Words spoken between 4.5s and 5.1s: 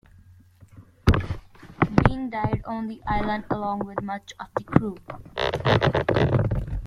the crew.